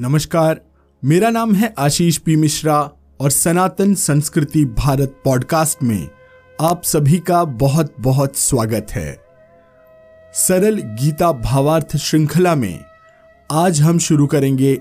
[0.00, 0.60] नमस्कार,
[1.04, 2.80] मेरा नाम है आशीष पी मिश्रा
[3.20, 6.08] और सनातन संस्कृति भारत पॉडकास्ट में
[6.60, 9.16] आप सभी का बहुत बहुत स्वागत है।
[10.34, 12.84] सरल गीता भावार्थ श्रृंखला में
[13.52, 14.80] आज हम शुरू करेंगे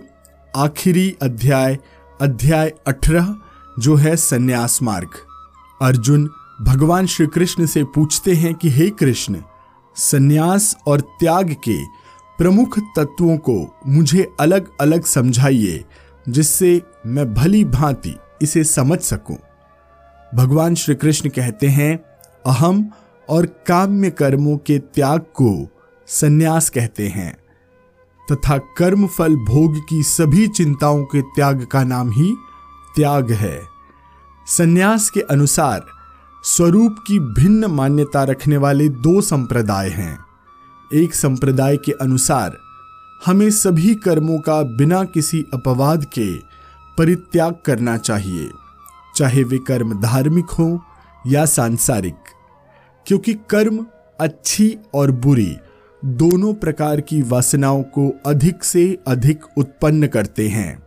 [0.55, 1.77] आखिरी अध्याय
[2.21, 3.35] अध्याय अठारह,
[3.79, 5.09] जो है संन्यास मार्ग।
[5.81, 6.29] अर्जुन
[6.61, 9.41] भगवान श्री कृष्ण से पूछते हैं कि हे कृष्ण,
[9.95, 11.81] संन्यास और त्याग के
[12.37, 15.85] प्रमुख तत्वों को मुझे अलग अलग समझाइए,
[16.29, 19.37] जिससे मैं भली भांति इसे समझ सकूँ।
[20.35, 21.97] भगवान श्री कृष्ण कहते हैं,
[22.45, 22.91] अहम
[23.29, 25.69] और काम्य कर्मों के त्याग को
[26.07, 27.37] संन्यास कहते हैं,
[28.31, 32.35] तथा कर्म फल भोग की सभी चिंताओं के त्याग का नाम ही
[32.95, 33.61] त्याग है।
[34.47, 35.85] संन्यास के अनुसार,
[36.43, 40.26] स्वरूप की भिन्न मान्यता रखने वाले दो संप्रदाय हैं।
[40.93, 42.57] एक संप्रदाय के अनुसार,
[43.25, 46.37] हमें सभी कर्मों का बिना किसी अपवाद के
[46.97, 48.49] परित्याग करना चाहिए,
[49.15, 50.81] चाहे वे कर्म धार्मिक हो
[51.27, 52.15] या सांसारिक।
[53.07, 53.85] क्योंकि कर्म
[54.19, 55.57] अच्छी और बुरी
[56.05, 60.83] दोनों प्रकार की वासनाओं को अधिक से अधिक उत्पन्न करते हैं।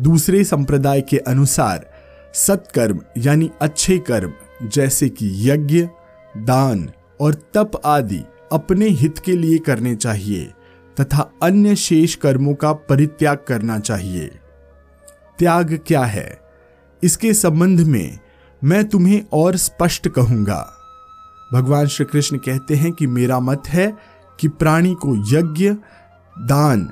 [0.00, 1.92] दूसरे संप्रदाय के अनुसार,
[2.34, 4.32] सत्कर्म यानी अच्छे कर्म
[4.62, 5.88] जैसे कि यज्ञ,
[6.36, 10.52] दान और तप आदि अपने हित के लिए करने चाहिए
[11.00, 14.26] तथा अन्य शेष कर्मों का परित्याग करना चाहिए।
[15.38, 16.40] त्याग क्या है?
[17.02, 18.18] इसके संबंध में
[18.64, 20.78] मैं तुम्हें और स्पष्ट कहूँगा।
[21.52, 23.96] भगवान श्री कृष्ण कहते हैं कि मेरा मत है
[24.40, 25.70] कि प्राणी को यज्ञ,
[26.38, 26.88] दान,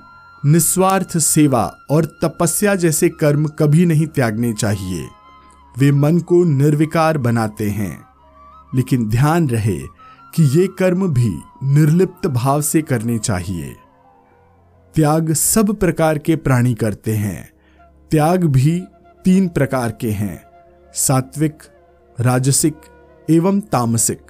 [0.46, 5.08] निस्वार्थ सेवा और तपस्या जैसे कर्म कभी नहीं त्यागने चाहिए।
[5.78, 8.04] वे मन को निर्विकार बनाते हैं,
[8.74, 9.78] लेकिन ध्यान रहे
[10.34, 13.74] कि ये कर्म भी निर्लिप्त भाव से करने चाहिए।
[14.94, 17.50] त्याग सब प्रकार के प्राणी करते हैं।
[18.10, 18.84] त्याग भी
[19.24, 20.42] तीन प्रकार के हैं।
[20.94, 21.58] सात्विक,
[22.20, 22.74] राजसिक
[23.30, 24.26] एवं तामसिक।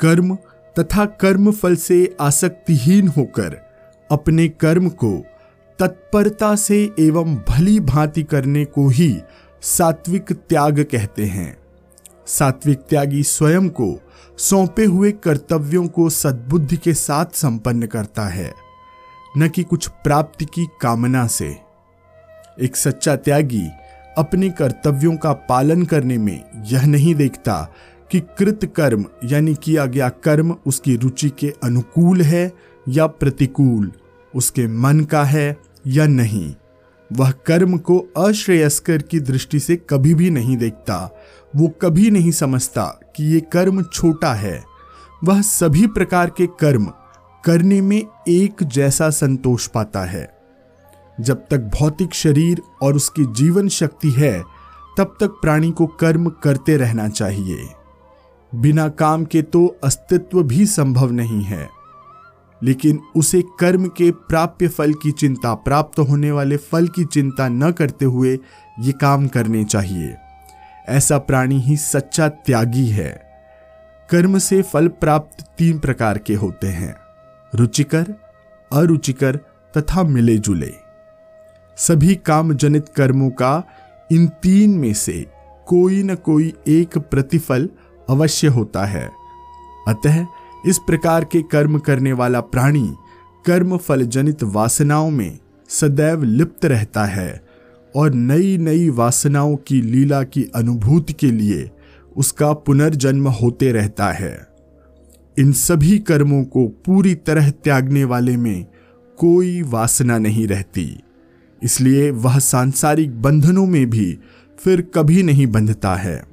[0.00, 0.34] कर्म
[0.78, 3.60] तथा कर्म फल से आसक्तिहीन होकर
[4.10, 5.24] अपने कर्म को
[5.78, 9.20] तत्परता से एवं भली भांति करने को ही
[9.62, 11.56] सात्विक त्याग कहते हैं।
[12.26, 14.00] सात्विक त्यागी स्वयं को
[14.42, 18.54] सौंपे हुए कर्तव्यों को सद्बुद्धि के साथ संपन्न करता है,
[19.38, 21.46] न कि कुछ प्राप्ति की कामना से।
[22.60, 23.62] एक सच्चा त्यागी
[24.18, 27.72] अपने कर्तव्यों का पालन करने में यह नहीं देखता
[28.10, 32.52] कि कृत कर्म, यानी किया गया कर्म, उसकी रुचि के अनुकूल है
[32.88, 33.92] या प्रतिकूल,
[34.34, 36.54] उसके मन का है या नहीं।
[37.12, 41.10] वह कर्म को अश्रेयस्कर की दृष्टि से कभी भी नहीं देखता,
[41.56, 44.64] वो कभी नहीं समझता कि ये कर्म छोटा है।
[45.24, 46.92] वह सभी प्रकार के कर्म
[47.44, 50.38] करने में एक जैसा संतोष पाता है।
[51.20, 54.42] जब तक भौतिक शरीर और उसकी जीवन शक्ति है,
[54.98, 57.68] तब तक प्राणी को कर्म करते रहना चाहिए।
[58.54, 61.68] बिना काम के तो अस्तित्व भी संभव नहीं है।
[62.62, 67.72] लेकिन उसे कर्म के प्राप्य फल की चिंता प्राप्त होने वाले फल की चिंता न
[67.72, 68.38] करते हुए
[68.80, 70.16] ये काम करने चाहिए।
[70.88, 73.22] ऐसा प्राणी ही सच्चा त्यागी है।
[74.10, 76.96] कर्म से फल प्राप्त तीन प्रकार के होते हैं।
[77.54, 78.06] रुचिकर,
[78.72, 79.36] अरुचिकर
[79.76, 80.72] तथा मिले जुले
[81.76, 83.62] सभी काम जनित कर्मों का
[84.12, 85.26] इन तीन में से
[85.66, 87.68] कोई न कोई एक प्रतिफल
[88.10, 89.10] अवश्य होता है।
[89.88, 90.26] अतः
[90.66, 92.94] इस प्रकार के कर्म करने वाला प्राणी
[93.46, 95.38] कर्म फल जनित वासनाओं में
[95.68, 97.51] सदैव लिप्त रहता है।
[97.96, 101.70] और नई नई वासनाओं की लीला की अनुभूति के लिए
[102.16, 104.46] उसका पुनर्जन्म होते रहता है।
[105.38, 108.66] इन सभी कर्मों को पूरी तरह त्यागने वाले में
[109.18, 111.00] कोई वासना नहीं रहती।
[111.62, 114.18] इसलिए वह सांसारिक बंधनों में भी
[114.58, 116.24] फिर कभी नहीं बंधता है।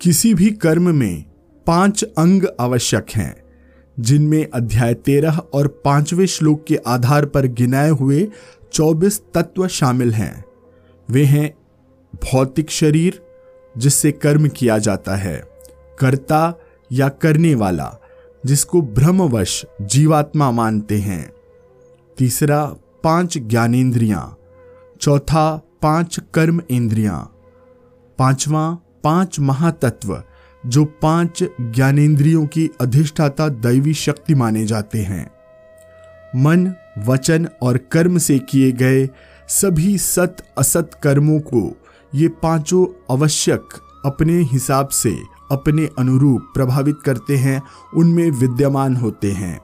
[0.00, 1.24] किसी भी कर्म में
[1.66, 3.36] पाँच अंग आवश्यक हैं,
[4.00, 8.28] जिनमें अध्याय तेरह और पाँचवें श्लोक के आधार पर गिनाए हुए
[8.72, 10.45] चौबीस तत्व शामिल हैं।
[11.10, 11.54] वे हैं
[12.14, 13.22] भौतिक शरीर,
[13.78, 15.48] जिससे कर्म किया जाता है,
[15.98, 16.58] कर्ता
[16.92, 17.94] या करने वाला,
[18.46, 21.32] जिसको ब्रह्मवश जीवात्मा मानते हैं।
[22.18, 22.74] तीसरा,
[23.04, 24.36] पाँच ज्ञानेन्द्रियाँ
[25.00, 27.36] चौथा, पाँच कर्म इंद्रियाँ,
[28.18, 30.22] पांचवा, पाँच महातत्व,
[30.66, 35.30] जो पाँच ज्ञानेन्द्रियों की अधिष्ठाता दैवी शक्ति माने जाते हैं।
[36.36, 39.06] मन, वचन और कर्म से किए गए
[39.48, 41.76] सभी सत असत कर्मों को
[42.14, 43.68] ये पाँचों आवश्यक
[44.06, 45.16] अपने हिसाब से,
[45.50, 47.62] अपने अनुरूप प्रभावित करते हैं,
[47.94, 49.60] उनमें विद्यमान होते हैं।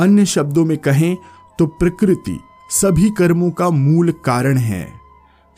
[0.00, 1.16] अन्य शब्दों में कहें
[1.58, 2.38] तो प्रकृति
[2.70, 4.92] सभी कर्मों का मूल कारण है।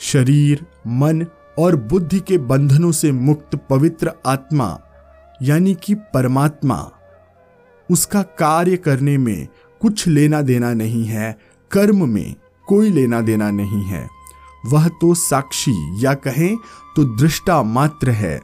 [0.01, 1.27] शरीर, मन
[1.59, 4.79] और बुद्धि के बंधनों से मुक्त पवित्र आत्मा,
[5.43, 6.91] यानी कि परमात्मा,
[7.91, 9.49] उसका कार्य करने में
[9.81, 11.39] कुछ लेना देना नहीं है,
[11.71, 12.35] कर्म में।
[12.71, 14.09] कोई लेना देना नहीं है।
[14.67, 16.57] वह तो साक्षी या कहें
[16.97, 18.43] तो दृष्टा मात्र है।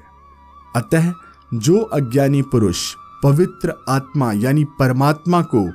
[0.76, 1.12] अतः
[1.55, 2.94] जो अज्ञानी पुरुष
[3.25, 5.70] पवित्र आत्मा यानी परमात्मा को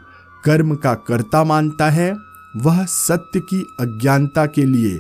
[0.45, 2.13] कर्म का कर्ता मानता है,
[2.57, 5.00] वह सत्य की अज्ञानता के लिए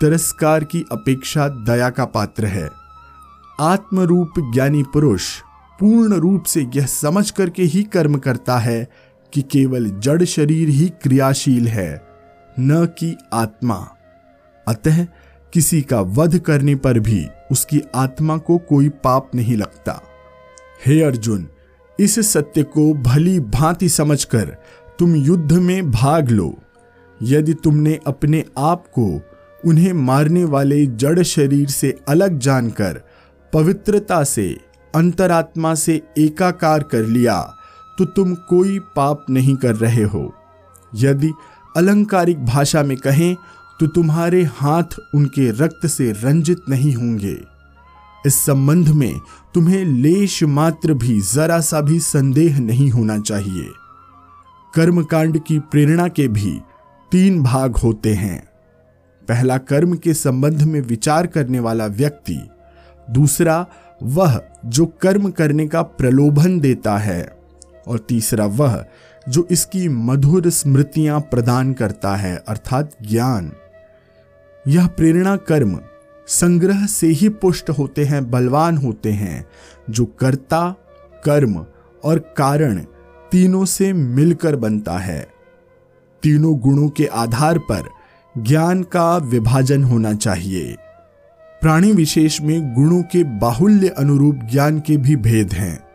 [0.00, 2.70] तिरस्कार की अपेक्षा दया का पात्र है।
[3.60, 5.30] आत्मरूप ज्ञानी पुरुष
[5.80, 8.90] पूर्ण रूप से यह समझ करके ही कर्म करता है
[9.32, 12.09] कि केवल जड़ शरीर ही क्रियाशील है।
[12.60, 13.76] न कि आत्मा।
[14.66, 15.04] अतः
[15.52, 20.00] किसी का वध करने पर भी उसकी आत्मा को कोई पाप नहीं लगता।
[20.86, 21.46] हे अर्जुन,
[22.00, 24.56] इस सत्य को भली भांति समझकर
[24.98, 26.58] तुम युद्ध में भाग लो।
[27.20, 29.06] यदि तुमने अपने आप को
[29.66, 33.00] उन्हें मारने वाले जड़ शरीर से अलग जानकर
[33.52, 34.48] पवित्रता से,
[34.94, 37.40] अंतरात्मा से एकाकार कर लिया
[37.98, 40.32] तो तुम कोई पाप नहीं कर रहे हो।
[40.94, 41.30] यदि
[41.76, 43.34] अलंकारिक भाषा में कहें
[43.80, 47.36] तो तुम्हारे हाथ उनके रक्त से रंजित नहीं होंगे।
[48.26, 49.20] इस संबंध में
[49.54, 53.68] तुम्हें लेश मात्र भी जरा सा भी संदेह नहीं होना चाहिए।
[54.74, 56.58] कर्मकांड की प्रेरणा के भी
[57.12, 58.38] तीन भाग होते हैं।
[59.28, 62.38] पहला कर्म के संबंध में विचार करने वाला व्यक्ति,
[63.10, 63.66] दूसरा
[64.02, 67.22] वह जो कर्म करने का प्रलोभन देता है,
[67.88, 68.84] और तीसरा वह
[69.30, 73.52] जो इसकी मधुर स्मृतियाँ प्रदान करता है, अर्थात ज्ञान।
[74.68, 75.80] यह प्रेरणा कर्म
[76.26, 79.46] संग्रह से ही पुष्ट होते हैं, बलवान होते हैं,
[79.90, 80.76] जो कर्ता,
[81.24, 81.66] कर्म
[82.04, 82.78] और कारण
[83.32, 85.28] तीनों से मिलकर बनता है।
[86.22, 87.88] तीनों गुणों के आधार पर
[88.38, 90.76] ज्ञान का विभाजन होना चाहिए।
[91.60, 95.89] प्राणी विशेष में गुणों के बाहुल्य अनुरूप ज्ञान के भी भेद हैं।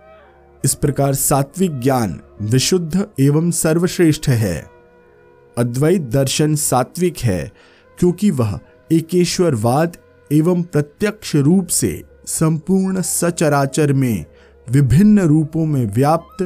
[0.66, 4.70] इस प्रकार सात्विक ज्ञान विशुद्ध एवं सर्वश्रेष्ठ है।
[5.58, 7.52] अद्वैत दर्शन सात्विक है,
[8.00, 8.60] क्योंकि वह
[8.92, 9.98] एकेश्वरवाद
[10.32, 14.26] एवं प्रत्यक्ष रूप से संपूर्ण सचराचर में
[14.72, 16.42] विभिन्न रूपों में व्याप्त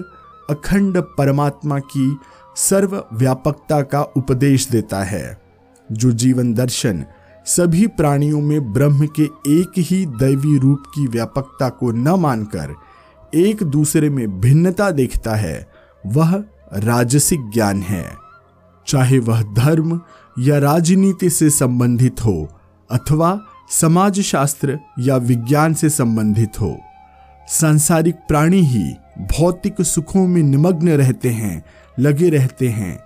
[0.50, 2.18] अखंड परमात्मा की
[2.56, 5.42] सर्व व्यापकता का उपदेश देता है,
[5.92, 7.06] जो जीवन दर्शन
[7.46, 9.24] सभी प्राणियों में ब्रह्म के
[9.60, 12.76] एक ही दैवी रूप की व्यापकता को न मानकर
[13.36, 15.68] एक दूसरे में भिन्नता देखता है,
[16.06, 16.44] वह
[16.74, 18.16] राजसिक ज्ञान है।
[18.88, 20.02] चाहे वह धर्म
[20.40, 22.50] या राजनीति से संबंधित हो,
[22.92, 23.40] अथवा
[23.72, 26.78] समाजशास्त्र या विज्ञान से संबंधित हो,
[27.48, 31.64] सांसारिक प्राणी ही भौतिक सुखों में निमग्न रहते हैं,
[32.00, 33.00] लगे रहते हैं,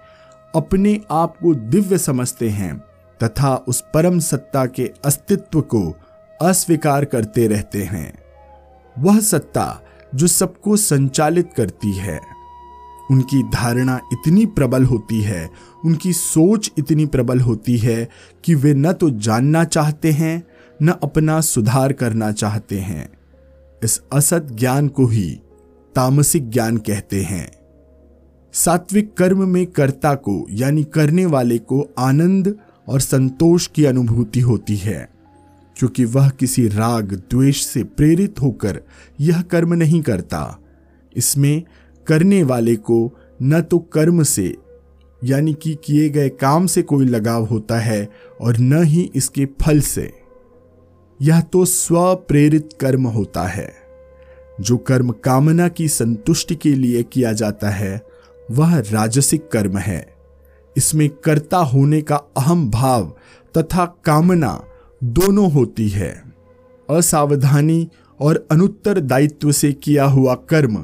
[0.56, 2.78] अपने आप को दिव्य समझते हैं,
[3.24, 5.96] तथा उस परम सत्ता के अस्तित्व को
[6.42, 8.14] अस्वीकार करते रहते हैं।
[9.00, 9.80] वह सत्ता
[10.16, 12.22] जो सबको संचालित करती है।
[13.12, 15.50] उनकी धारणा इतनी प्रबल होती है,
[15.86, 18.10] उनकी सोच इतनी प्रबल होती है
[18.44, 20.48] कि वे न तो जानना चाहते हैं,
[20.82, 23.10] न अपना सुधार करना चाहते हैं।
[23.84, 25.42] इस असत ज्ञान को ही
[25.96, 27.52] तामसिक ज्ञान कहते हैं।
[28.54, 32.56] सात्विक कर्म में कर्ता को, यानी करने वाले को आनंद
[32.90, 35.13] और संतोष की अनुभूति होती है।
[35.78, 38.82] क्योंकि वह किसी राग द्वेष से प्रेरित होकर
[39.20, 40.60] यह कर्म नहीं करता।
[41.16, 41.64] इसमें
[42.08, 44.58] करने वाले को न तो कर्म से,
[45.24, 48.10] यानी कि किए गए काम से कोई लगाव होता है
[48.42, 50.14] और न ही इसके फल से।
[51.22, 53.74] यह तो स्व प्रेरित कर्म होता है।
[54.62, 58.02] जो कर्म कामना की संतुष्टि के लिए किया जाता है,
[58.52, 60.16] वह राजसिक कर्म है।
[60.78, 63.18] इसमें कर्ता होने का अहम भाव
[63.58, 64.64] तथा कामना
[65.04, 66.24] दोनों होती है।
[66.90, 70.78] असावधानी और अनुत्तर दायित्व से किया हुआ कर्म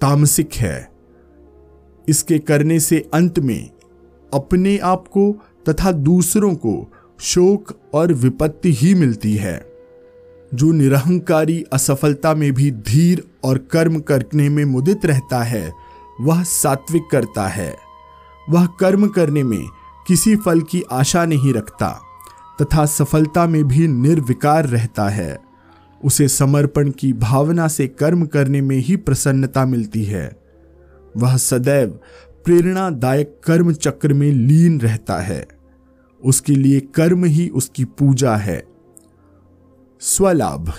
[0.00, 0.90] तामसिक है।
[2.08, 3.70] इसके करने से अंत में
[4.34, 9.72] अपने आप को तथा दूसरों को शोक और विपत्ति ही मिलती है।
[10.54, 15.72] जो निरहंकारी असफलता में भी धीर और कर्म करने में मुदित रहता है,
[16.20, 17.76] वह सात्विक करता है।
[18.50, 19.66] वह कर्म करने में
[20.06, 22.00] किसी फल की आशा नहीं रखता।
[22.62, 25.38] तथा सफलता में भी निर्विकार रहता है।
[26.04, 30.42] उसे समर्पण की भावना से कर्म करने में ही प्रसन्नता मिलती है।
[31.16, 31.90] वह सदैव
[32.44, 35.48] प्रेरणादायक कर्म चक्र में लीन रहता है।
[36.24, 38.66] उसके लिए कर्म ही उसकी पूजा है।
[40.00, 40.72] स्वलाभ।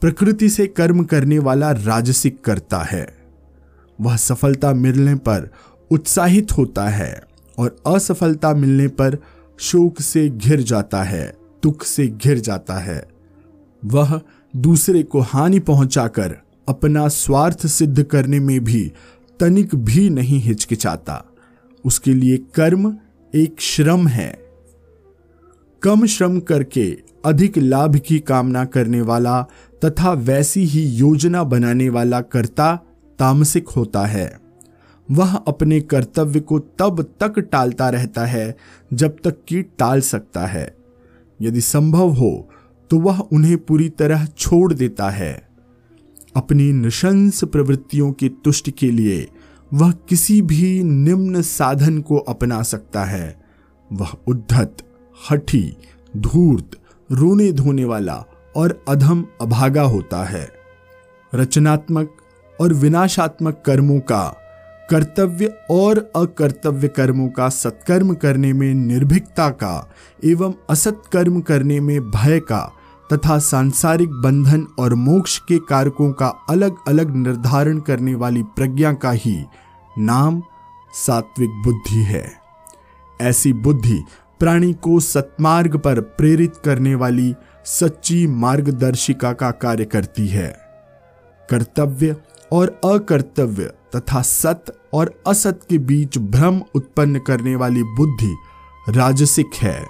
[0.00, 3.16] प्रकृति से कर्म करने वाला राजसिक करता है।
[4.00, 5.50] वह सफलता मिलने पर
[5.90, 7.22] उत्साहित होता है
[7.58, 9.18] और असफलता मिलने पर
[9.58, 13.08] शोक से घिर जाता है, दुख से घिर जाता है।
[13.84, 14.20] वह
[14.56, 16.36] दूसरे को हानि पहुंचाकर
[16.68, 18.92] अपना स्वार्थ सिद्ध करने में भी
[19.40, 21.24] तनिक भी नहीं हिचकिचाता।
[21.84, 22.96] उसके लिए कर्म
[23.34, 24.42] एक श्रम है।
[25.82, 29.42] कम श्रम करके अधिक लाभ की कामना करने वाला
[29.84, 32.76] तथा वैसी ही योजना बनाने वाला कर्ता
[33.18, 34.41] तामसिक होता है।
[35.12, 38.56] वह अपने कर्तव्य को तब तक टालता रहता है
[38.92, 40.76] जब तक कि टाल सकता है।
[41.40, 42.48] यदि संभव हो
[42.90, 45.48] तो वह उन्हें पूरी तरह छोड़ देता है।
[46.36, 49.28] अपनी निशंस प्रवृत्तियों की तुष्टि के लिए
[49.74, 53.42] वह किसी भी निम्न साधन को अपना सकता है।
[53.92, 54.76] वह उद्धत,
[55.30, 55.76] हठी,
[56.16, 56.70] धूर्त,
[57.12, 58.24] रोने धोने वाला
[58.56, 60.48] और अधम अभागा होता है।
[61.34, 62.16] रचनात्मक
[62.60, 64.36] और विनाशात्मक कर्मों का
[64.90, 69.92] कर्तव्य और अकर्तव्य कर्मों का सत्कर्म करने में निर्भीकता का
[70.24, 72.72] एवं असत्कर्म करने में भय का
[73.12, 79.10] तथा सांसारिक बंधन और मोक्ष के कारकों का अलग अलग निर्धारण करने वाली प्रज्ञा का
[79.10, 79.44] ही
[79.98, 80.42] नाम
[80.94, 82.32] सात्विक बुद्धि है।
[83.20, 84.02] ऐसी बुद्धि
[84.40, 87.34] प्राणी को सत्मार्ग पर प्रेरित करने वाली
[87.64, 90.61] सच्ची मार्गदर्शिका का कार्य करती है।
[91.50, 92.16] कर्तव्य
[92.52, 98.36] और अकर्तव्य तथा सत और असत के बीच भ्रम उत्पन्न करने वाली बुद्धि
[98.88, 99.88] राजसिक है।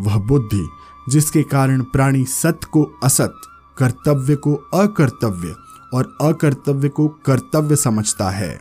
[0.00, 0.68] वह बुद्धि
[1.08, 3.34] जिसके कारण प्राणी सत को असत,
[3.78, 5.54] कर्तव्य को अकर्तव्य
[5.94, 8.60] और अकर्तव्य को कर्तव्य समझता है।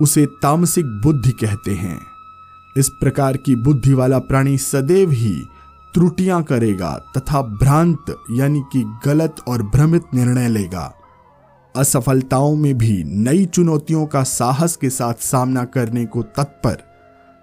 [0.00, 2.00] उसे तामसिक बुद्धि कहते हैं।
[2.76, 5.48] इस प्रकार की बुद्धि वाला प्राणी सदैव ही
[5.94, 10.94] त्रुटियाँ करेगा तथा भ्रांत यानी कि गलत और भ्रमित निर्णय लेगा।
[11.76, 16.76] असफलताओं में भी नई चुनौतियों का साहस के साथ सामना करने को तत्पर,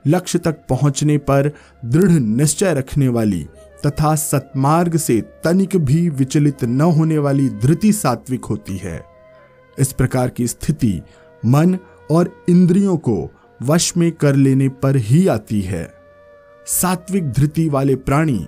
[0.05, 1.51] लक्ष्य तक पहुँचने पर
[1.85, 3.43] दृढ़ निश्चय रखने वाली
[3.85, 9.03] तथा सत्मार्ग से तनिक भी विचलित न होने वाली धृति सात्विक होती है।
[9.79, 11.01] इस प्रकार की स्थिति
[11.45, 11.77] मन
[12.11, 13.29] और इंद्रियों को
[13.61, 15.93] वश में कर लेने पर ही आती है।
[16.67, 18.47] सात्विक धृति वाले प्राणी,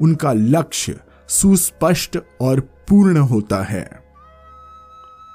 [0.00, 0.98] उनका लक्ष्य
[1.28, 4.03] सुस्पष्ट और पूर्ण होता है।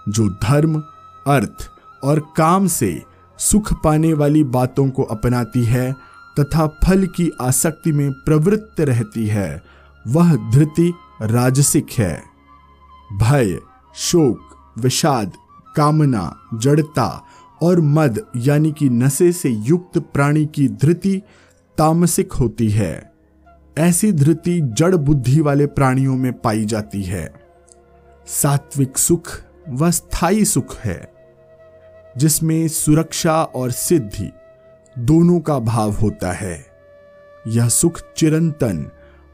[0.09, 0.79] जो धर्म,
[1.27, 1.69] अर्थ
[2.03, 3.03] और काम से
[3.37, 5.93] सुख पाने वाली बातों को अपनाती है
[6.39, 9.63] तथा फल की आसक्ति में प्रवृत्त रहती है,
[10.07, 12.23] वह धृति राजसिक है।
[13.13, 13.59] भय,
[13.95, 14.39] शोक,
[14.79, 15.31] विषाद,
[15.75, 17.25] कामना, जड़ता
[17.61, 21.21] और मद यानी कि नशे से युक्त प्राणी की धृति
[21.77, 23.13] तामसिक होती है।
[23.77, 27.33] ऐसी धृति जड़ बुद्धि वाले प्राणियों में पाई जाती है।
[28.27, 29.27] सात्विक सुख
[29.69, 31.11] वह स्थायी सुख है,
[32.17, 34.31] जिसमें सुरक्षा और सिद्धि
[34.95, 36.65] दोनों का भाव होता है।
[37.47, 38.89] यह सुख चिरंतन,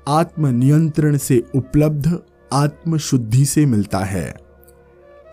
[0.07, 2.19] आत्मनियंत्रण से उपलब्ध,
[2.53, 4.33] आत्मशुद्धि से मिलता है।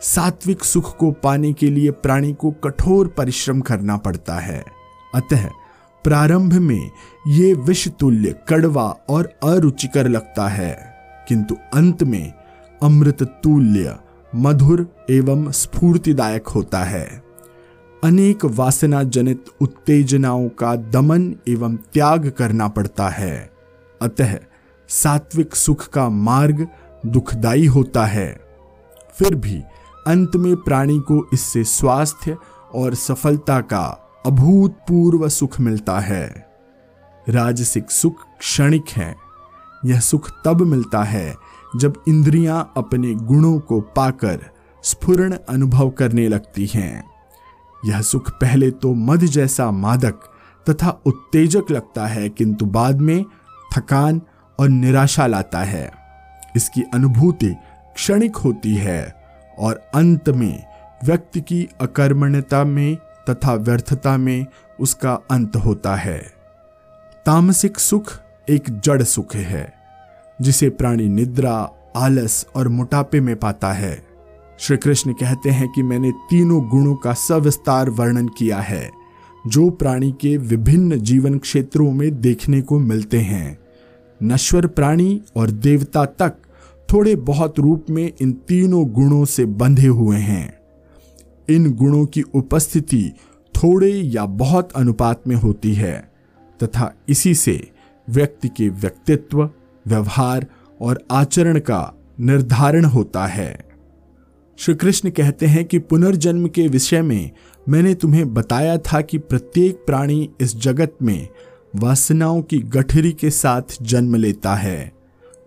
[0.03, 4.65] सात्विक सुख को पाने के लिए प्राणी को कठोर परिश्रम करना पड़ता है।
[5.15, 5.49] अतः
[6.05, 6.91] प्रारंभ में
[7.27, 10.73] ये विष तुल्य कड़वा और अरुचिकर लगता है,
[11.29, 12.33] किंतु अंत में
[12.83, 13.97] अमृत तुल्य
[14.35, 17.23] मधुर एवं स्फूर्तिदायक होता है।
[18.05, 23.51] अनेक वासना जनित उत्तेजनाओं का दमन एवं त्याग करना पड़ता है।
[24.03, 24.39] अतः
[24.89, 26.67] सात्विक सुख का मार्ग
[27.07, 28.41] दुखदायी होता है।
[29.15, 29.63] फिर भी
[30.07, 32.37] अंत में प्राणी को इससे स्वास्थ्य
[32.75, 33.85] और सफलता का
[34.27, 36.49] अभूतपूर्व सुख मिलता है।
[37.29, 39.17] राजसिक सुख क्षणिक है,
[39.85, 41.35] यह सुख तब मिलता है
[41.77, 44.41] जब इंद्रियाँ अपने गुणों को पाकर
[44.85, 47.05] स्फुरण अनुभव करने लगती हैं।
[47.87, 50.21] यह सुख पहले तो मध जैसा मादक
[50.71, 53.25] तथा उत्तेजक लगता है, किंतु बाद में
[53.77, 54.21] थकान
[54.59, 55.91] और निराशा लाता है।
[56.57, 57.55] इसकी अनुभूति
[57.95, 59.15] क्षणिक होती है
[59.59, 60.65] और अंत में
[61.05, 62.97] व्यक्ति की अकर्मण्यता में
[63.31, 64.47] तथा व्यर्थता में
[64.81, 66.19] उसका अंत होता है।
[67.27, 68.13] तामसिक सुख
[68.51, 69.82] एक जड़ सुख है।
[70.43, 74.07] जिसे प्राणी निद्रा, आलस और मोटापे में पाता है।
[74.59, 78.91] श्री कृष्ण कहते हैं कि मैंने तीनों गुणों का सविस्तार वर्णन किया है,
[79.47, 83.59] जो प्राणी के विभिन्न जीवन क्षेत्रों में देखने को मिलते हैं।
[84.23, 86.35] नश्वर प्राणी और देवता तक
[86.93, 90.59] थोड़े बहुत रूप में इन तीनों गुणों से बंधे हुए हैं।
[91.49, 93.13] इन गुणों की उपस्थिति
[93.57, 96.13] थोड़े या बहुत अनुपात में होती है,
[96.63, 97.71] तथा इसी से
[98.11, 99.51] व्यक्ति के व्यक्तित्व
[99.87, 100.47] व्यवहार
[100.81, 103.73] और आचरण का निर्धारण होता है।
[104.59, 107.31] श्री कृष्ण कहते हैं कि पुनर्जन्म के विषय में
[107.69, 111.29] मैंने तुम्हें बताया था कि प्रत्येक प्राणी इस जगत में
[111.77, 114.93] वासनाओं की गठरी के साथ जन्म लेता है,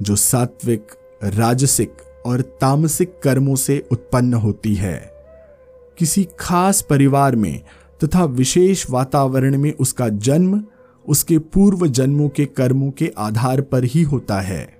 [0.01, 0.87] जो सात्विक,
[1.23, 1.93] राजसिक
[2.25, 5.11] और तामसिक कर्मों से उत्पन्न होती है।
[5.97, 7.61] किसी खास परिवार में
[8.03, 10.63] तथा विशेष वातावरण में उसका जन्म
[11.07, 14.77] उसके पूर्व जन्मों के कर्मों के आधार पर ही होता है।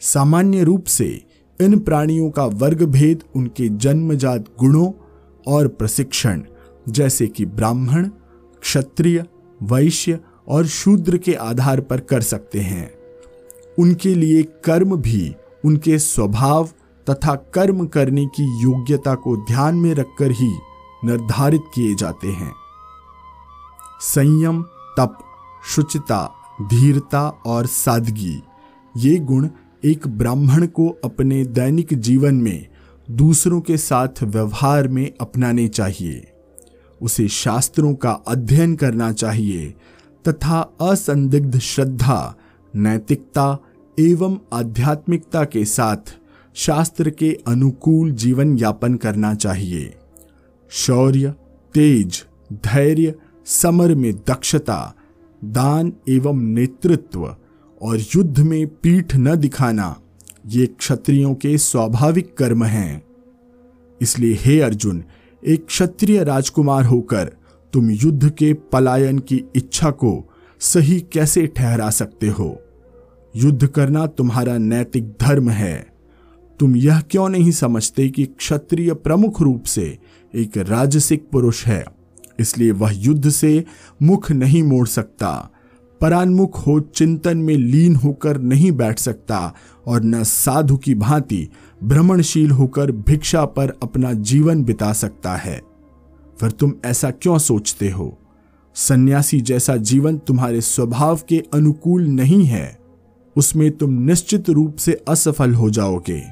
[0.00, 1.26] सामान्य रूप से
[1.60, 4.92] इन प्राणियों का वर्ग भेद उनके जन्मजात गुणों
[5.46, 6.42] और प्रशिक्षण,
[6.88, 8.08] जैसे कि ब्राह्मण,
[8.60, 9.24] क्षत्रिय,
[9.62, 12.94] वैश्य और शूद्र के आधार पर कर सकते हैं।
[13.78, 16.68] उनके लिए कर्म भी उनके स्वभाव
[17.10, 20.52] तथा कर्म करने की योग्यता को ध्यान में रखकर ही
[21.04, 22.52] निर्धारित किए जाते हैं।
[24.00, 24.62] संयम,
[24.98, 25.18] तप
[25.66, 28.42] शुचिता, धीरता और सादगी।
[28.96, 29.48] ये गुण
[29.84, 32.66] एक ब्राह्मण को अपने दैनिक जीवन में
[33.10, 36.32] दूसरों के साथ व्यवहार में अपनाने चाहिए।
[37.02, 39.74] उसे शास्त्रों का अध्ययन करना चाहिए
[40.28, 42.36] तथा असंदिग्ध श्रद्धा,
[42.76, 43.58] नैतिकता
[43.98, 46.16] एवं आध्यात्मिकता के साथ
[46.54, 49.94] शास्त्र के अनुकूल जीवन यापन करना चाहिए।
[50.70, 51.34] शौर्य,
[51.74, 53.14] तेज, धैर्य,
[53.46, 54.94] समर में दक्षता
[55.44, 57.36] दान एवं नेतृत्व
[57.82, 60.00] और युद्ध में पीठ न दिखाना,
[60.46, 63.02] ये क्षत्रियों के स्वाभाविक कर्म हैं।
[64.02, 65.04] इसलिए हे अर्जुन,
[65.46, 67.32] एक क्षत्रिय राजकुमार होकर
[67.72, 72.62] तुम युद्ध के पलायन की इच्छा को सही कैसे ठहरा सकते हो?
[73.36, 75.86] युद्ध करना तुम्हारा नैतिक धर्म है।
[76.60, 79.98] तुम यह क्यों नहीं समझते कि क्षत्रिय प्रमुख रूप से
[80.34, 81.99] एक राजसिक पुरुष है?
[82.40, 83.64] इसलिए वह युद्ध से
[84.02, 85.50] मुख नहीं मोड़ सकता।
[86.00, 89.54] परान्मुख हो चिंतन में लीन होकर नहीं बैठ सकता
[89.86, 91.48] और न साधु की भांति
[91.84, 95.62] भ्रमणशील होकर भिक्षा पर अपना जीवन बिता सकता है।
[96.40, 98.18] फिर तुम ऐसा क्यों सोचते हो?
[98.74, 102.78] सन्यासी जैसा जीवन तुम्हारे स्वभाव के अनुकूल नहीं है।
[103.36, 106.22] उसमें तुम निश्चित रूप से असफल हो जाओगे।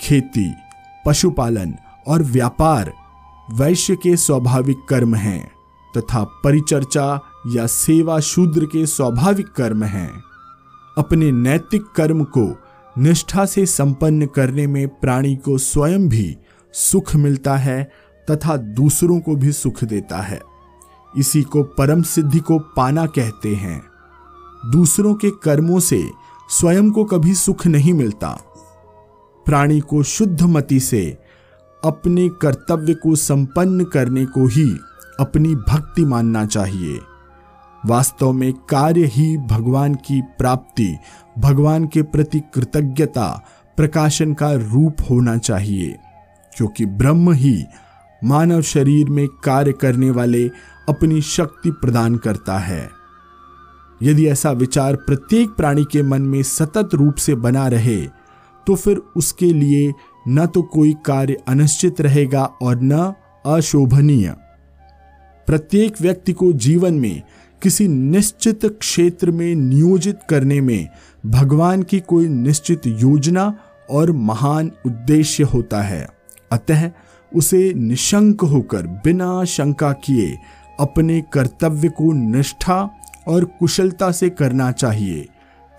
[0.00, 0.52] खेती,
[1.06, 1.74] पशुपालन
[2.06, 2.92] और व्यापार
[3.52, 5.50] वैश्य के स्वाभाविक कर्म हैं
[5.96, 10.22] तथा परिचर्चा या सेवा शूद्र के स्वाभाविक कर्म हैं।
[10.98, 12.62] अपने नैतिक कर्म को
[12.98, 16.36] निष्ठा से संपन्न करने में प्राणी को स्वयं भी
[16.72, 17.90] सुख मिलता है
[18.30, 20.40] तथा दूसरों को भी सुख देता है।
[21.18, 23.82] इसी को परम सिद्धि को पाना कहते हैं।
[24.70, 26.10] दूसरों के कर्मों से
[26.48, 28.38] स्वयं को कभी सुख नहीं मिलता।
[29.46, 31.23] प्राणी को शुद्ध मति से
[31.84, 34.78] अपने कर्तव्य को संपन्न करने को ही
[35.20, 37.00] अपनी भक्ति मानना चाहिए।
[37.86, 40.96] वास्तव में कार्य ही भगवान की प्राप्ति,
[41.38, 43.44] भगवान के प्रति कृतज्ञता,
[43.76, 45.98] प्रकाशन का रूप होना चाहिए।
[46.56, 47.64] क्योंकि ब्रह्म ही
[48.24, 50.48] मानव शरीर में कार्य करने वाले
[50.88, 52.90] अपनी शक्ति प्रदान करता है।
[54.02, 58.00] यदि ऐसा विचार प्रत्येक प्राणी के मन में सतत रूप से बना रहे
[58.66, 59.92] तो फिर उसके लिए
[60.28, 63.12] न तो कोई कार्य अनिश्चित रहेगा और न
[63.46, 64.34] अशोभनीय।
[65.46, 67.22] प्रत्येक व्यक्ति को जीवन में
[67.62, 70.88] किसी निश्चित क्षेत्र में नियोजित करने में
[71.26, 73.54] भगवान की कोई निश्चित योजना
[73.90, 76.06] और महान उद्देश्य होता है।
[76.52, 76.90] अतः
[77.32, 80.36] उसे निशंक होकर बिना शंका किए
[80.80, 82.90] अपने कर्तव्य को निष्ठा
[83.28, 85.26] और कुशलता से करना चाहिए,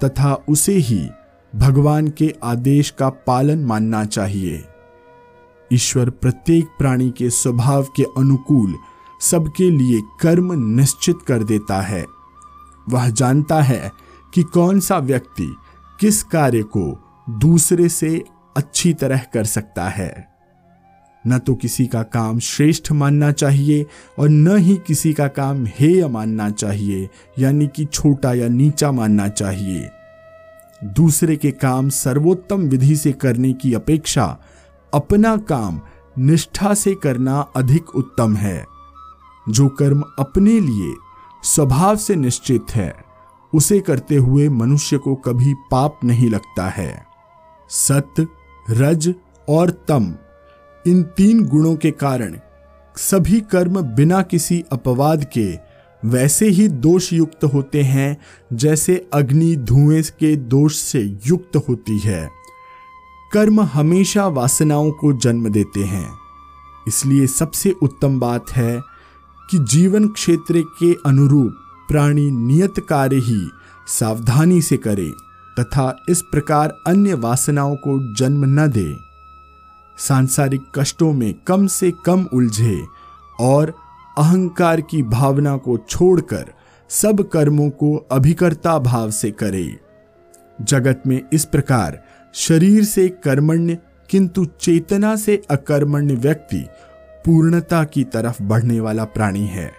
[0.04, 1.08] तथा उसे ही
[1.56, 4.64] भगवान के आदेश का पालन मानना चाहिए।
[5.74, 8.76] ईश्वर प्रत्येक प्राणी के स्वभाव के अनुकूल
[9.22, 12.06] सबके लिए कर्म निश्चित कर देता है।
[12.90, 13.92] वह जानता है
[14.34, 15.56] कि कौन सा व्यक्ति
[16.00, 18.24] किस कार्य को दूसरे से
[18.58, 20.28] अच्छी तरह कर सकता है।
[21.28, 23.86] न तो किसी का काम श्रेष्ठ मानना चाहिए
[24.20, 29.28] और न ही किसी का काम हेय मानना चाहिए, यानी कि छोटा या नीचा मानना
[29.28, 29.90] चाहिए।
[30.86, 34.38] दूसरे के काम सर्वोत्तम विधि से करने की अपेक्षा
[34.94, 35.82] अपना काम
[36.18, 38.66] निष्ठा से करना अधिक उत्तम है।
[39.50, 40.94] जो कर्म अपने लिए
[41.44, 42.96] स्वभाव से निश्चित है,
[43.54, 47.06] उसे करते हुए मनुष्य को कभी पाप नहीं लगता है।
[47.70, 48.28] सत्य
[48.70, 49.14] रज
[49.50, 50.16] और तम,
[50.88, 52.38] इन तीन गुणों के कारण
[52.98, 55.65] सभी कर्म बिना किसी अपवाद के
[56.06, 58.18] वैसे ही दोष युक्त होते हैं,
[58.54, 62.30] जैसे अग्नि धुएँ के दोष से युक्त होती है।
[63.34, 66.14] कर्म हमेशा वासनाओं को जन्म देते हैं।
[66.88, 68.82] इसलिए सबसे उत्तम बात है
[69.52, 71.56] कि जीवन क्षेत्र के अनुरूप
[71.90, 73.50] प्राणी नियत कार्य ही
[73.88, 75.12] सावधानी से करे
[75.60, 78.98] तथा इस प्रकार अन्य वासनाओं को जन्म न दे।
[79.98, 82.86] सांसारिक कष्टों में कम से कम उलझे
[83.40, 83.85] और
[84.18, 86.46] अहंकार की भावना को छोड़कर
[86.90, 89.80] सब कर्मों को अभिकर्ता भाव से करे।
[90.62, 93.78] जगत में इस प्रकार शरीर से कर्मण्य,
[94.10, 96.66] किंतु चेतना से अकर्मण्य व्यक्ति
[97.26, 99.72] पूर्णता की तरफ़ बढ़ने वाला प्राणी है।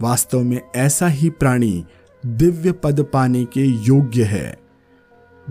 [0.00, 1.84] वास्तव में ऐसा ही प्राणी
[2.26, 4.58] दिव्य पद पाने के योग्य है।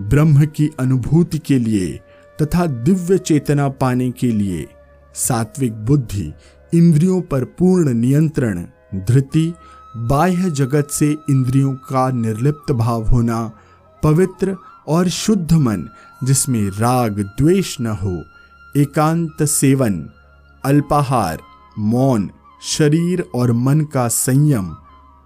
[0.00, 2.00] ब्रह्म की अनुभूति के लिए
[2.42, 4.66] तथा दिव्य चेतना पाने के लिए
[5.14, 6.32] सात्विक बुद्धि
[6.74, 9.54] इंद्रियों पर पूर्ण नियंत्रण, धृति,
[9.96, 13.52] बाह्य जगत से इंद्रियों का निर्लिप्त भाव होना,
[14.02, 14.56] पवित्र
[14.88, 15.88] और शुद्ध मन,
[16.24, 18.24] जिसमें राग द्वेष न हो,
[18.80, 20.10] एकांत सेवन,
[20.64, 21.38] अल्पाहार,
[21.78, 22.30] मौन,
[22.62, 24.76] शरीर और मन का संयम,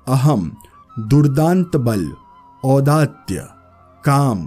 [0.09, 0.53] अहम,
[0.99, 2.13] दुर्दांत बल,
[2.65, 3.49] औदात्य,
[4.05, 4.47] काम,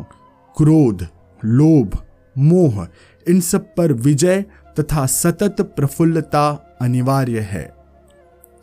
[0.58, 1.08] क्रोध,
[1.46, 1.98] लोभ,
[2.38, 2.88] मोह,
[3.28, 4.46] इन सब पर विजय
[4.80, 7.74] तथा सतत प्रफुल्लता अनिवार्य है।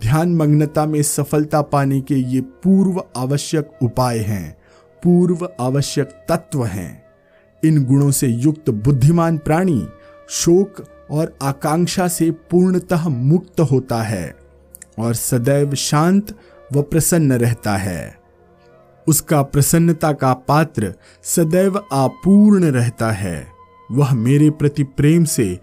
[0.02, 4.56] ध्यान मग्नता में सफलता पाने के ये पूर्व आवश्यक उपाय हैं,
[5.04, 7.02] पूर्व आवश्यक तत्व हैं।
[7.64, 9.88] इन गुणों से युक्त बुद्धिमान प्राणी
[10.28, 14.36] शोक और आकांक्षा से पूर्णतः मुक्त होता है
[14.98, 16.38] और सदैव शांत
[16.72, 18.16] व प्रसन्न रहता है।
[19.08, 23.46] उसका प्रसन्नता का पात्र सदैव अपूर्ण रहता है।
[23.92, 25.58] वह मेरे प्रति प्रेम से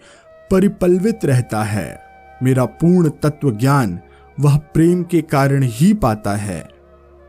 [0.52, 2.09] परिपल्वित रहता है।
[2.44, 4.00] मेरा पूर्ण तत्व ज्ञान
[4.40, 6.70] वह प्रेम के कारण ही पाता है।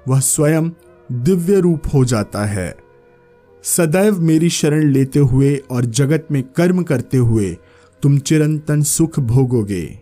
[0.08, 0.70] वह स्वयं
[1.12, 2.76] दिव्य रूप हो जाता है।
[3.62, 7.56] सदैव मेरी शरण लेते हुए और जगत में कर्म करते हुए
[8.02, 10.00] तुम चिरंतन सुख भोगोगे।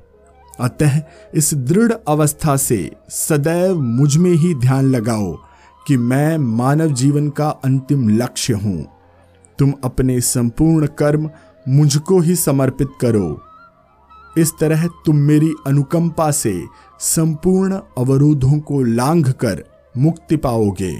[0.61, 1.03] अतः
[1.35, 5.39] इस दृढ़ अवस्था से सदैव मुझमें ही ध्यान लगाओ
[5.87, 8.87] कि मैं मानव जीवन का अंतिम लक्ष्य हूँ।
[9.59, 11.31] तुम अपने संपूर्ण कर्म
[11.69, 13.43] मुझको ही समर्पित करो।
[14.39, 16.61] इस तरह तुम मेरी अनुकंपा से
[17.01, 19.63] संपूर्ण अवरोधों को लांघ कर
[19.97, 20.95] मुक्ति पाओगे।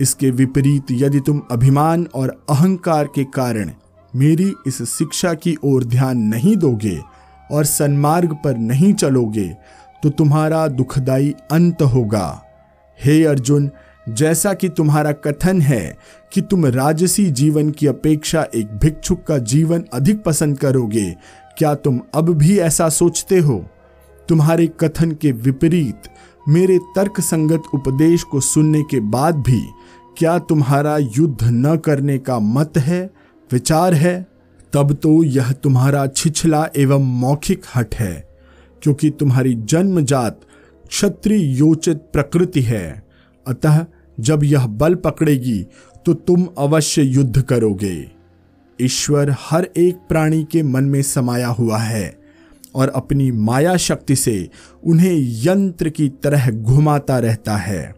[0.00, 3.70] इसके विपरीत यदि तुम अभिमान और अहंकार के कारण
[4.14, 7.00] मेरी इस शिक्षा की ओर ध्यान नहीं दोगे
[7.52, 9.48] और सन्मार्ग पर नहीं चलोगे
[10.02, 12.42] तो तुम्हारा दुखदाई अंत होगा।
[12.98, 13.70] हे अर्जुन,
[14.08, 15.96] जैसा कि तुम्हारा कथन है
[16.32, 21.14] कि तुम राजसी जीवन की अपेक्षा एक भिक्षुक का जीवन अधिक पसंद करोगे
[21.58, 23.64] क्या तुम अब भी ऐसा सोचते हो?
[24.28, 26.08] तुम्हारे कथन के विपरीत
[26.46, 29.60] मेरे तर्क संगत उपदेश को सुनने के बाद भी
[30.18, 33.10] क्या तुम्हारा युद्ध न करने का मत है,
[33.50, 34.26] विचार है?
[34.72, 38.28] तब तो यह तुम्हारा छिछला एवं मौखिक हट है,
[38.82, 40.40] क्योंकि तुम्हारी जन्मजात
[40.88, 43.02] क्षत्रिय योचित प्रकृति है।
[43.46, 43.84] अतः
[44.20, 45.62] जब यह बल पकड़ेगी
[46.06, 48.15] तो तुम अवश्य युद्ध करोगे।
[48.82, 52.18] ईश्वर हर एक प्राणी के मन में समाया हुआ है
[52.74, 54.48] और अपनी माया शक्ति से
[54.84, 57.94] उन्हें यंत्र की तरह घुमाता रहता है।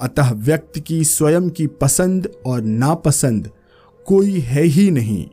[0.00, 3.50] अतः व्यक्ति की स्वयं की पसंद और नापसंद
[4.06, 5.28] कोई है ही नहीं।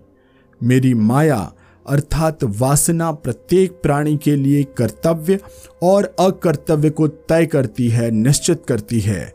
[0.63, 1.53] मेरी माया
[1.89, 5.39] अर्थात वासना प्रत्येक प्राणी के लिए कर्तव्य
[5.83, 9.33] और अकर्तव्य को तय करती है, निश्चित करती है।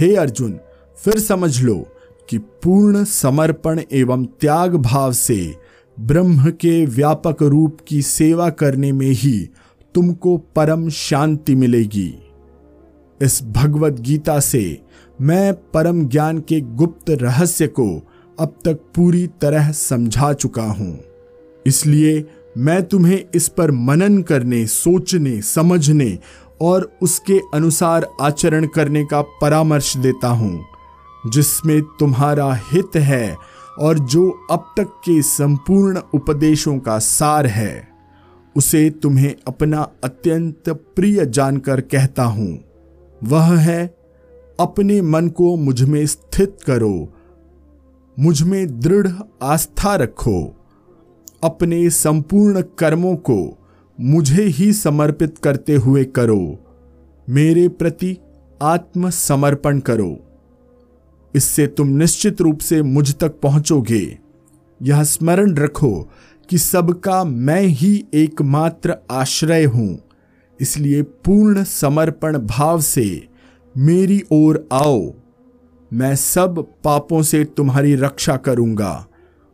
[0.00, 0.60] हे अर्जुन,
[1.04, 1.96] फिर समझ लो
[2.30, 5.56] कि पूर्ण समर्पण एवं त्याग भाव से
[6.00, 9.50] ब्रह्म के व्यापक रूप की सेवा करने में ही
[9.94, 12.14] तुमको परम शांति मिलेगी।
[13.22, 14.82] इस भगवत गीता से
[15.20, 18.06] मैं परम ज्ञान के गुप्त रहस्य को
[18.40, 20.98] अब तक पूरी तरह समझा चुका हूँ।
[21.66, 22.24] इसलिए
[22.58, 26.18] मैं तुम्हें इस पर मनन करने, सोचने, समझने
[26.60, 30.69] और उसके अनुसार आचरण करने का परामर्श देता हूँ।
[31.26, 33.36] जिसमें तुम्हारा हित है
[33.78, 37.88] और जो अब तक के संपूर्ण उपदेशों का सार है,
[38.56, 42.58] उसे तुम्हें अपना अत्यंत प्रिय जानकर कहता हूँ।
[43.24, 43.86] वह है,
[44.60, 47.12] अपने मन को मुझमें स्थित करो,
[48.18, 49.08] मुझमें दृढ़
[49.42, 50.56] आस्था रखो,
[51.44, 53.58] अपने संपूर्ण कर्मों को
[54.00, 56.58] मुझे ही समर्पित करते हुए करो,
[57.28, 58.16] मेरे प्रति
[58.62, 60.29] आत्मसमर्पण करो।
[61.34, 64.18] इससे तुम निश्चित रूप से मुझ तक पहुंचोगे।
[64.82, 66.10] यह स्मरण रखो
[66.48, 69.98] कि सबका मैं ही एकमात्र आश्रय हूँ।
[70.60, 73.28] इसलिए पूर्ण समर्पण भाव से
[73.76, 75.14] मेरी ओर आओ।
[75.92, 79.06] मैं सब पापों से तुम्हारी रक्षा करूँगा।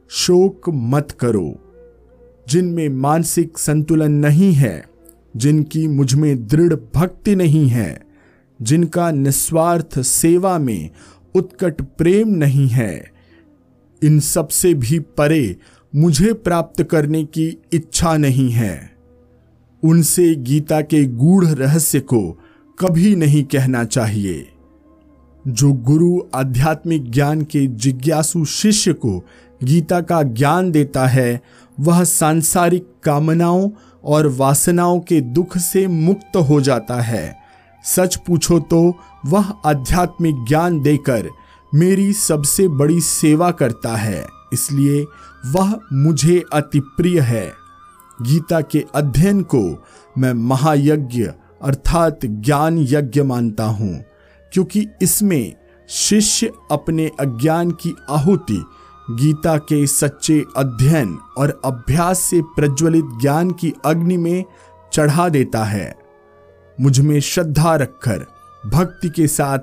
[0.08, 1.62] शोक मत करो।
[2.48, 4.88] जिनमें मानसिक संतुलन नहीं है,
[5.36, 8.06] जिनकी मुझमें दृढ़ भक्ति नहीं है,
[8.62, 10.90] जिनका निस्वार्थ सेवा में
[11.36, 13.10] उत्कट प्रेम नहीं है।
[14.04, 15.56] इन सबसे भी परे
[15.94, 18.90] मुझे प्राप्त करने की इच्छा नहीं है।
[19.82, 22.40] उनसे गीता के गूढ़ रहस्य को
[22.78, 24.48] कभी नहीं कहना चाहिए।
[25.48, 29.24] जो गुरु आध्यात्मिक ज्ञान के जिज्ञासु शिष्य को
[29.64, 31.40] गीता का ज्ञान देता है,
[31.80, 33.70] वह सांसारिक कामनाओं
[34.04, 37.36] और वासनाओं के दुख से मुक्त हो जाता है।
[37.84, 41.28] सच पूछो तो वह आध्यात्मिक ज्ञान देकर
[41.72, 45.04] मेरी सबसे बड़ी सेवा करता है। इसलिए
[45.46, 47.46] वह मुझे अति प्रिय है।
[48.22, 49.84] गीता के अध्ययन को
[50.18, 51.24] मैं महायज्ञ
[51.62, 54.04] अर्थात ज्ञान यज्ञ मानता हूँ,
[54.52, 55.54] क्योंकि इसमें
[55.88, 58.64] शिष्य अपने अज्ञान की आहुति,
[59.10, 64.44] गीता के सच्चे अध्ययन और अभ्यास से प्रज्वलित ज्ञान की अग्नि में
[64.92, 65.94] चढ़ा देता है।
[66.80, 68.26] मुझमें श्रद्धा रखकर
[68.70, 69.58] भक्ति के साथ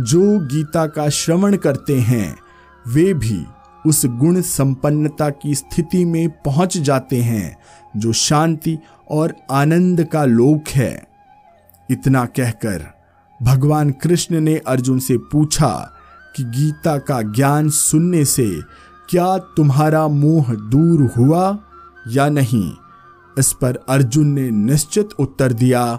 [0.00, 2.36] जो गीता का श्रवण करते हैं,
[2.88, 3.46] वे भी
[3.86, 7.58] उस गुण संपन्नता की स्थिति में पहुँच जाते हैं,
[7.96, 8.78] जो शांति
[9.10, 11.08] और आनंद का लोक है।
[11.90, 12.86] इतना कहकर
[13.42, 15.90] भगवान कृष्ण ने अर्जुन से पूछा
[16.36, 18.60] कि गीता का ज्ञान सुनने से
[19.10, 21.58] क्या तुम्हारा मोह दूर हुआ
[22.08, 22.72] या नहीं?
[23.38, 25.98] इस पर अर्जुन ने निश्चित उत्तर दिया,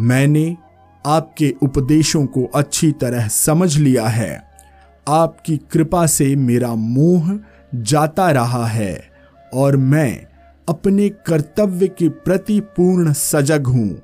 [0.00, 0.56] मैंने
[1.06, 4.44] आपके उपदेशों को अच्छी तरह समझ लिया है।
[5.08, 7.38] आपकी कृपा से मेरा मोह
[7.74, 9.10] जाता रहा है
[9.54, 10.26] और मैं
[10.68, 14.02] अपने कर्तव्य के प्रति पूर्ण सजग हूँ।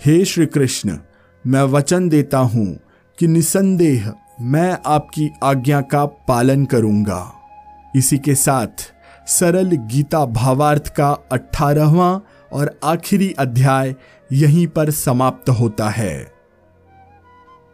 [0.00, 0.98] हे श्री कृष्ण
[1.46, 2.78] मैं वचन देता हूँ
[3.18, 7.32] कि निसंदेह मैं आपकी आज्ञा का पालन करूँगा।
[7.96, 8.92] इसी के साथ
[9.26, 12.18] सरल गीता भावार्थ का अठारहवां
[12.52, 13.94] और आखिरी अध्याय
[14.32, 16.32] यहीं पर समाप्त होता है।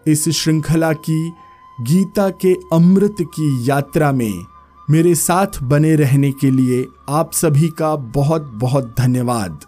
[0.07, 1.33] इस श्रृंखला की,
[1.81, 4.45] गीता के अमृत की यात्रा में
[4.91, 9.61] मेरे साथ बने रहने के लिए आप सभी का बहुत बहुत धन्यवाद।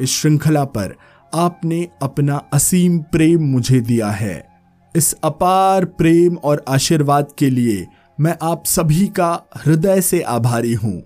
[0.00, 0.94] इस श्रृंखला पर
[1.34, 4.48] आपने अपना असीम प्रेम मुझे दिया है।
[4.96, 7.86] इस अपार प्रेम और आशीर्वाद के लिए
[8.20, 11.02] मैं आप सभी का हृदय से आभारी हूँ।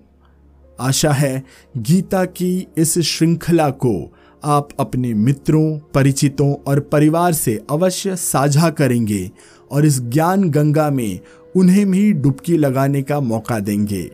[0.80, 1.44] आशा है
[1.76, 9.30] गीता की इस श्रृंखला को आप अपने मित्रों, परिचितों और परिवार से अवश्य साझा करेंगे
[9.70, 11.20] और इस ज्ञान गंगा में
[11.56, 14.10] उन्हें भी डुबकी लगाने का मौका देंगे।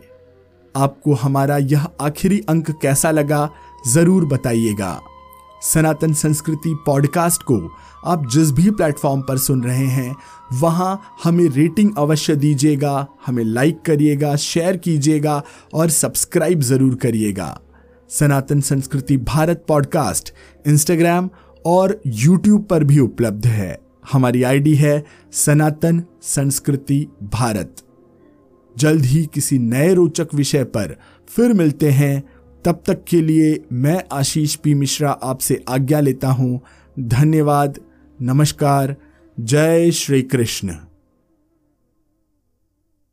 [0.75, 3.49] आपको हमारा यह आखिरी अंक कैसा लगा,
[3.87, 4.99] ज़रूर बताइएगा।
[5.63, 7.59] सनातन संस्कृति पॉडकास्ट को
[8.05, 10.15] आप जिस भी प्लेटफॉर्म पर सुन रहे हैं,
[10.53, 15.41] वहाँ हमें रेटिंग अवश्य दीजिएगा, हमें लाइक करिएगा, शेयर कीजिएगा
[15.73, 17.57] और सब्सक्राइब ज़रूर करिएगा।
[18.09, 20.33] सनातन संस्कृति भारत पॉडकास्ट
[20.67, 21.29] इंस्टाग्राम
[21.65, 23.79] और यूट्यूब पर भी उपलब्ध है।
[24.11, 27.75] हमारी आईडी है सनातन संस्कृति भारत।
[28.77, 30.95] जल्द ही किसी नए रोचक विषय पर
[31.27, 32.23] फिर मिलते हैं।
[32.65, 36.61] तब तक के लिए मैं आशीष पी मिश्रा आपसे आज्ञा लेता हूँ।
[36.99, 37.79] धन्यवाद,
[38.21, 38.95] नमस्कार,
[39.39, 40.75] जय श्री कृष्ण।